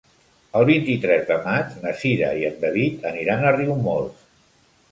[0.59, 4.27] El vint-i-tres de maig na Cira i en David aniran a Riumors.